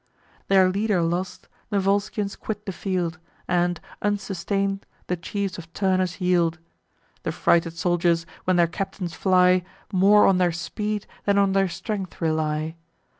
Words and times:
Their 0.47 0.67
leader 0.67 1.03
lost, 1.03 1.47
the 1.69 1.77
Volscians 1.79 2.35
quit 2.35 2.65
the 2.65 2.71
field, 2.71 3.19
And, 3.47 3.79
unsustain'd, 4.01 4.83
the 5.05 5.15
chiefs 5.15 5.59
of 5.59 5.71
Turnus 5.73 6.19
yield. 6.19 6.57
The 7.21 7.31
frighted 7.31 7.77
soldiers, 7.77 8.25
when 8.45 8.55
their 8.55 8.65
captains 8.65 9.13
fly, 9.13 9.63
More 9.93 10.25
on 10.25 10.39
their 10.39 10.53
speed 10.53 11.05
than 11.25 11.37
on 11.37 11.51
their 11.51 11.69
strength 11.69 12.19
rely. 12.19 12.77